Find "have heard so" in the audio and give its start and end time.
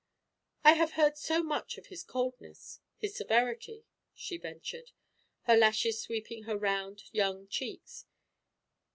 0.73-1.43